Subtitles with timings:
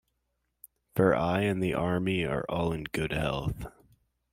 [0.95, 3.67] For I and the army are all in good health.